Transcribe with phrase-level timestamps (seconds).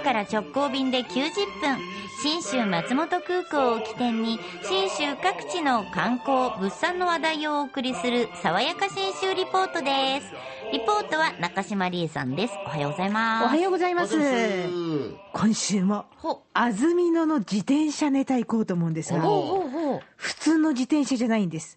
[0.00, 1.20] 都から直行便で90
[1.60, 1.78] 分
[2.22, 10.26] 信州松本空港を起点に信州各地の観光物産の話題をお送りする爽やか信州リポートです。
[10.72, 12.54] リポートは中島理恵さんです。
[12.66, 13.44] おはようございます。
[13.44, 14.16] おはようございます。
[15.32, 19.20] 今週もほ安曇野の自転車ネタ行こうと思うんですが、
[20.16, 21.76] 普通の自転車じゃないんです。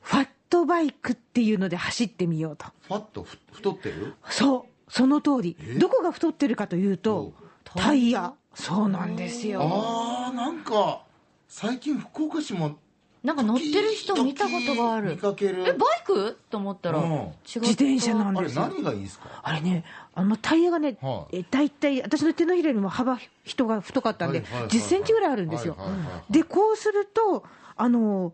[0.00, 2.66] ファットバイクっていうので走ってみようと。
[2.82, 4.14] ファットふ太ってる？
[4.28, 5.56] そう、その通り。
[5.78, 7.34] どこが太ってるかというと、
[7.76, 8.32] タイヤ。
[8.54, 9.60] そうなんですよ。
[9.62, 11.02] あーなんか
[11.48, 12.76] 最近福岡市も
[13.22, 15.10] なんか乗ってる人見たことがある。
[15.12, 15.62] 見かける。
[15.66, 16.38] えバイク？
[16.50, 17.06] と思ったら、うん。
[17.06, 18.62] 違った自転車なんあれですよ。
[18.62, 19.28] 何がいいですか？
[19.42, 21.38] あれね、あのタイヤがね、はい。
[21.38, 25.76] え大体、私の手のひらよりも幅、人が太かったんで、はいはいはい10センチぐらいあるんですよ。
[25.78, 26.32] はいはいはい。
[26.32, 27.44] で、こうすると、
[27.76, 28.32] あの、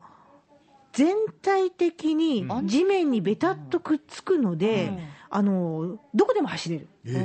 [0.94, 4.90] 全体的に地面にベタっとくっつくので、
[5.30, 6.88] あの、どこでも走れる。
[7.04, 7.16] え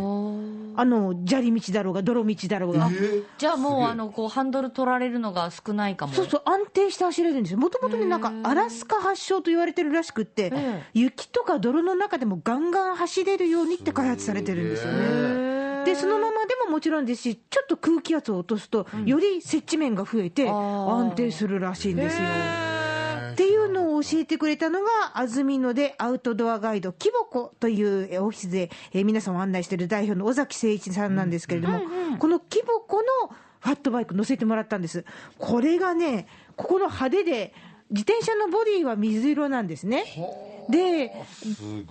[0.75, 2.89] あの、砂利道だろうが、泥道だろうが。
[2.91, 6.13] えじゃあもうあのこうハンドル取られるのが少ないかも。
[6.13, 7.59] そうそう、安定して走れるんですよ。
[7.59, 15.85] もともとね、なんか、アラスカ発祥と言われてるらしくって、え雪とか泥の中でもガンガン走れるようにって開発されてるんですよね。
[15.85, 22.23] で、そのままでももちろんですし、ちょっと空気圧を落とすと、より接地面が増えて、安定するらしいんですよ。
[22.23, 22.72] うのを
[24.03, 31.81] 教えてくれたのが、安曇野でアウトドアガイド、キボコというえーオフィスで、えー皆さんを案内している代表の尾崎誠一さんなんですけれども、
[32.19, 35.05] このキボコのファットバイク乗せてもらったんです。
[35.37, 37.53] これがね、ここの派手で、
[37.93, 40.03] 自転車のボディは水色なんですね。
[40.67, 41.11] で、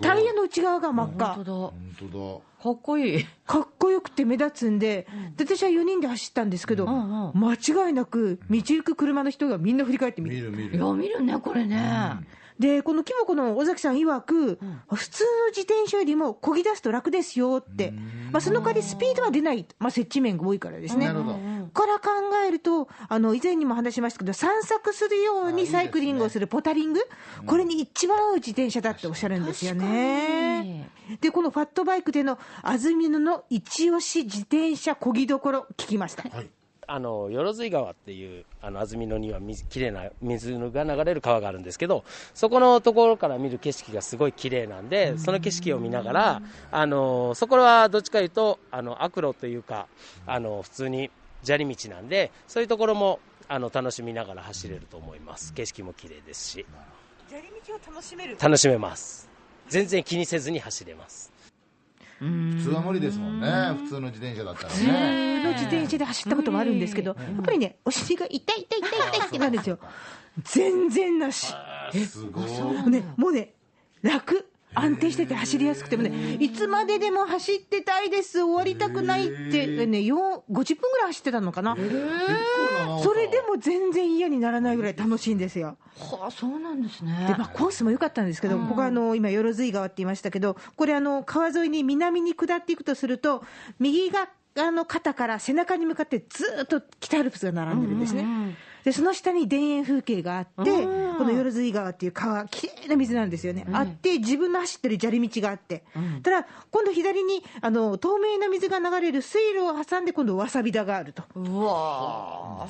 [0.00, 1.27] タイヤの内側が真っ赤。
[1.34, 1.72] 本当本
[2.11, 2.41] 当だ。
[2.62, 3.25] かっこいい。
[3.47, 7.41] かっこよくて目立つんで、で私は4人で走ったんですけど、んうん。
[7.41, 10.51] 間違いなく道行く車の人がみんな振り返ってだみる。
[10.51, 10.77] 見る見る。
[10.77, 12.17] いや見るねこれね、
[12.58, 14.58] で、このキモコの尾崎さん曰く、
[14.92, 17.92] 普通の自転車よりも漕ぎ出すと楽ですよって、
[18.30, 21.07] まあ、その代わりスピードは出ない、まあ、接地面が多いからですね。
[21.07, 21.39] なるほど
[21.73, 22.11] から考
[22.47, 27.01] えると、あの以前にも話しましたけど、散策するようにサイクリングをするポタリング、
[27.47, 30.91] これに一番合う自転車だっておっしゃるんですよね。
[31.21, 36.29] で、このファットバイクでの安曇野の一押し自転車漕ぎどころ、聞きました。
[36.29, 36.49] はい。
[36.89, 42.05] あのよ水川っていうあの安曇野には水きれいな水が流れる川があるんですけど
[42.35, 49.87] そこのところから見る景色がすごい綺麗なんでその景色を見ながらあのそこはどっちかというとあの悪路というか
[50.27, 51.11] あの普通に
[51.42, 55.53] 砂利道なんでそういうところもあの楽しみながら走れると思います。
[55.53, 56.67] 景色も綺麗ですし。
[57.29, 58.36] 砂利道を楽しめる？
[58.41, 59.29] 楽しめます。
[59.69, 61.33] 全然気にせずに走れます。
[62.19, 63.48] 普通は無理ですもんね。
[63.83, 69.79] 普通の自転車だったら普通ねの自転車で走ったこともあるんですけど、やっぱりね、お尻が痛い痛い痛い痛いってなるんですよ。
[70.45, 71.53] 全然なし。
[72.07, 72.91] すごい。
[72.91, 73.55] ね、もうね、
[74.03, 74.48] 楽。
[74.75, 81.77] 安定してて走りやすくてもね、いつまででも走ってたいです、終わりたくないって、ね、よん50分ぐらい走ってたのかな。
[83.03, 85.77] それでも全然嫌にならないぐらい楽しいんですよ。
[85.99, 93.45] はあそうなんですねで、まあ、コースも良かったんですけど、ここはあの今、よろずい川って言いましたけど、これあの、川沿いに南に下っていくとすると、
[93.79, 94.29] 右が
[94.59, 98.27] あの肩から背中に向かってずーっと北アルプスが並んでるんですね。
[98.85, 103.67] で、その下に田園風景があって、このよろずい川っていう川、きれいな水なんですよね。
[103.73, 105.85] あって、自分の走ってる砂利道があって。
[106.23, 111.23] ただ、今度左に、あの、透明な水が流れる水路を挟んで、今度わさび田があると。
[111.35, 112.67] うわ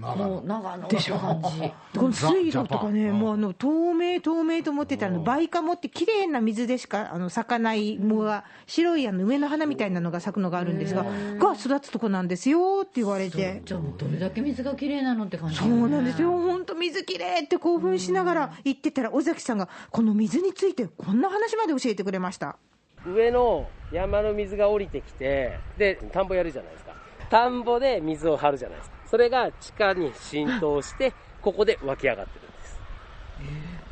[0.00, 1.60] ザ長もう野長野って感じ。
[1.60, 13.62] でこの水路とかね、もうあの透明、透明と思ってたら、バイカモって綺麗な水でしかあの咲かない藻が、白いあの上の花みたいなのが咲くのがあるんですが、が育つとこなんですよって言われて。
[13.64, 22.56] じゃあどれだけ水がきれいなのって感じそうなんですよ、本当、水きれいって興奮しながら行ってたら、尾崎さんが、この水について、こんな話まで教えてくれました。
[23.06, 27.03] 上の山の水が降りてきてで田んぼやるじゃないですか
[27.34, 28.96] 田んぼで水を張るじゃないですか。
[29.10, 32.80] それが地下に浸透してここで湧き上がってるんです。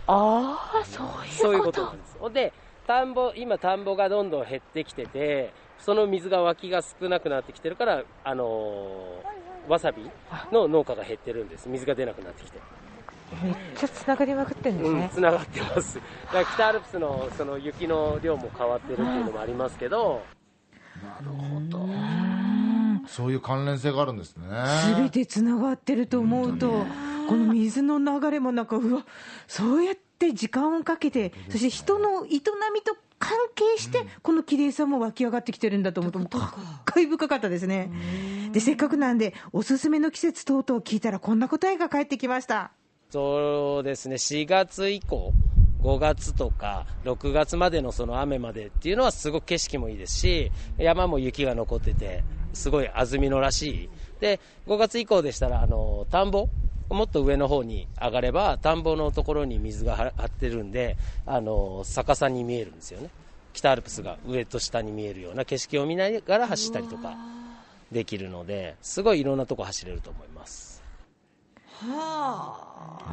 [0.07, 2.17] ああ、そういうそういうことなんです。
[2.21, 2.53] ほんで
[2.87, 10.09] 田んぼ今田んぼがどんどん減ってきててその水が湧きが少なくなってきてるからあのーわさび
[10.53, 11.69] の農家が減ってるんです。
[11.69, 12.61] 水が出なくなってきて。
[13.43, 15.11] めっちゃつながりまくってるんですうんね。
[15.13, 15.97] つながってます。
[15.97, 20.23] だから北アルプスのその雪の量も変わってるっていうのもありますけど
[23.07, 24.47] そういう関連性があるんですね。
[24.95, 26.87] すべてつながってると思うと、
[27.29, 29.07] この水の流れもなんか、うわ、
[29.47, 32.41] そうやって時間をかけて、そして人の営み
[32.83, 36.51] と関係して、この綺麗さも湧き上がってきてるんだと思うと、もう感
[36.85, 37.91] 慨深かったですね。
[38.53, 42.73] で、せっかくなんで、おすすめの季節等々聞いたら、こんな答えが返ってきました。
[43.11, 44.17] そうですね。
[44.17, 45.33] 4月以降
[45.83, 52.25] 5月とか6月までのその雨までっていうのはすごく景色もいいですし、山も雪が残ってて、
[52.55, 53.89] すごい安曇野らしい。
[54.21, 56.49] で、5月以降でしたら、あの、田んぼ
[56.91, 60.97] もっと上の方に上がれば、田んぼのところに水が張ってるんで、
[61.27, 63.09] あの、逆さに見えるんですよね。
[63.53, 67.17] 北アルプスが上と下に見えるような景色を見ながら走ったりとか
[67.91, 70.72] できるので、すごいいろんなとこ走れると思います。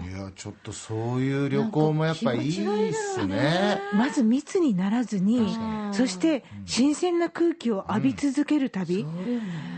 [0.01, 3.81] いやちょっとそういう旅行もやっぱいいっすね。
[3.95, 5.57] まず密にならずに、
[5.91, 9.05] そして新鮮な空気を浴び続ける旅、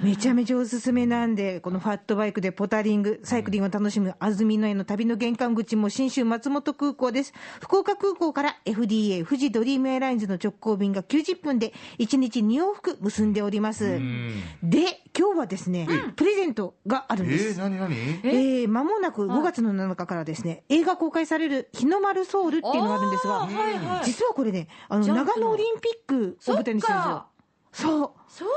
[0.03, 7.33] めちゃめちゃおすすめなんで、このファットバイクでポタリング、サイクリングを楽しむ安曇野への旅の玄関口も信州松本空港です。
[7.61, 13.99] 福岡空港から FDA 富士ドリームエアラインズの直行便が90分で1日2往復結んでおります。
[14.61, 17.59] で、今日はですね、プレゼントがあるんえです。
[17.59, 17.93] ー、何何？
[18.23, 24.05] えー、間もなく5月の7日からですね、映画公開される日の丸ソウルっていうのがあるんですが、はいはい。
[24.05, 27.07] 実はこれね、あの長野オリンピックを舞台にしてるんで
[27.73, 27.89] すよ。
[27.89, 28.20] そう。
[28.31, 28.49] そう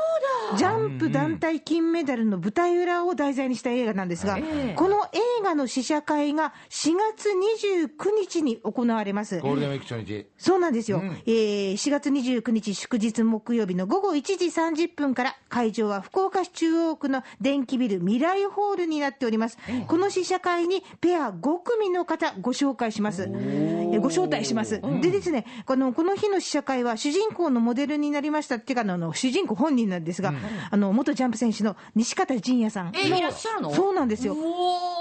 [0.56, 4.42] ジャンプ団体金メダルの舞台裏を題材にした映画なんですが、え
[4.72, 4.74] え。
[4.76, 7.90] この映画の試写会が4月29
[8.20, 9.40] 日に行われます。
[9.40, 10.26] ゴールデンウィーク初日。
[10.38, 11.22] そうなんですよ、うん。
[11.26, 30.32] えー4月29日祝日木曜日の午後1時30分から会場は福岡市中央区の電気ビル未来ホールになっております、この試写会にペア5組の方ご紹介します、えーご招待します、でですねこのこの日の試写会は主人公のモデルになりましたっていうかあの主人公本人なんですが、
[30.70, 33.74] あの元ジャンプ選手の西方仁也さんえいらっしゃるの？
[33.74, 34.36] そうなんですよ